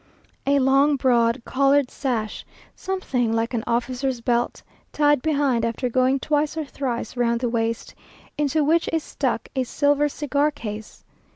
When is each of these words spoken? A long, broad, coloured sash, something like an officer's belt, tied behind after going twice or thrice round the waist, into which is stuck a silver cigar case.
A 0.47 0.57
long, 0.57 0.95
broad, 0.95 1.45
coloured 1.45 1.91
sash, 1.91 2.43
something 2.75 3.31
like 3.31 3.53
an 3.53 3.63
officer's 3.67 4.19
belt, 4.19 4.63
tied 4.91 5.21
behind 5.21 5.63
after 5.63 5.89
going 5.89 6.19
twice 6.19 6.57
or 6.57 6.65
thrice 6.65 7.15
round 7.15 7.39
the 7.39 7.49
waist, 7.49 7.93
into 8.35 8.63
which 8.63 8.89
is 8.91 9.03
stuck 9.03 9.47
a 9.55 9.61
silver 9.63 10.09
cigar 10.09 10.49
case. 10.49 11.03